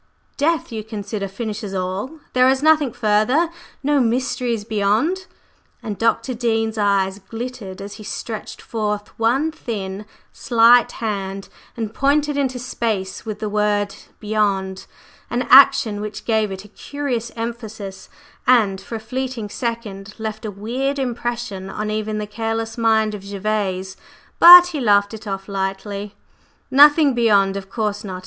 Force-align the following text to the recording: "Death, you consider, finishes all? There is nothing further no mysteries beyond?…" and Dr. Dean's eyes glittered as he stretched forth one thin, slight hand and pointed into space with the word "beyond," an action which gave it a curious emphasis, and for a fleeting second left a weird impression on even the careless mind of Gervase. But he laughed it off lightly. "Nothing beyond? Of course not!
"Death, 0.35 0.71
you 0.71 0.83
consider, 0.83 1.27
finishes 1.27 1.75
all? 1.75 2.17
There 2.33 2.49
is 2.49 2.63
nothing 2.63 2.91
further 2.91 3.49
no 3.83 3.99
mysteries 3.99 4.63
beyond?…" 4.63 5.27
and 5.83 5.95
Dr. 5.95 6.33
Dean's 6.33 6.75
eyes 6.75 7.19
glittered 7.19 7.83
as 7.83 7.97
he 8.01 8.03
stretched 8.03 8.63
forth 8.63 9.09
one 9.19 9.51
thin, 9.51 10.07
slight 10.33 10.93
hand 10.93 11.49
and 11.77 11.93
pointed 11.93 12.35
into 12.35 12.57
space 12.57 13.27
with 13.27 13.37
the 13.37 13.47
word 13.47 13.93
"beyond," 14.19 14.87
an 15.29 15.43
action 15.51 16.01
which 16.01 16.25
gave 16.25 16.51
it 16.51 16.65
a 16.65 16.67
curious 16.67 17.31
emphasis, 17.35 18.09
and 18.47 18.81
for 18.81 18.95
a 18.95 18.99
fleeting 18.99 19.49
second 19.49 20.15
left 20.17 20.45
a 20.45 20.49
weird 20.49 20.97
impression 20.97 21.69
on 21.69 21.91
even 21.91 22.17
the 22.17 22.25
careless 22.25 22.75
mind 22.75 23.13
of 23.13 23.21
Gervase. 23.23 23.97
But 24.39 24.65
he 24.73 24.79
laughed 24.79 25.13
it 25.13 25.27
off 25.27 25.47
lightly. 25.47 26.15
"Nothing 26.71 27.13
beyond? 27.13 27.55
Of 27.55 27.69
course 27.69 28.03
not! 28.03 28.19